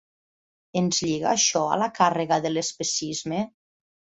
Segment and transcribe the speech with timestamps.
[0.81, 3.45] Ens lliga això a la càrrega de l'especisme?